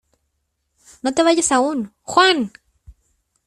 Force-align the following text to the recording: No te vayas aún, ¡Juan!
No 1.03 1.13
te 1.13 1.21
vayas 1.21 1.51
aún, 1.51 1.93
¡Juan! 2.01 2.51